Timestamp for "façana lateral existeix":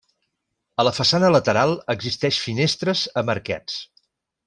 0.99-2.43